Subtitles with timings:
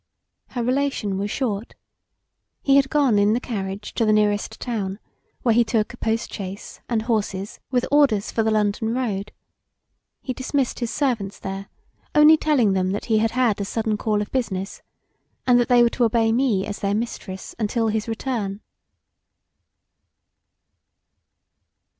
[0.57, 1.75] Her relation was short.
[2.63, 4.97] He had gone in the carriage to the nearest town
[5.43, 9.31] where he took a post chaise and horses with orders for the London road.
[10.19, 11.67] He dismissed his servants there,
[12.15, 14.81] only telling them that he had a sudden call of business
[15.45, 18.61] and that they were to obey me as their mistress untill his return.